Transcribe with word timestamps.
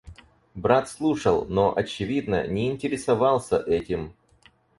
Брат 0.55 0.89
слушал, 0.89 1.45
но, 1.47 1.77
очевидно, 1.77 2.47
не 2.47 2.71
интересовался 2.71 3.59
этим. 3.59 4.15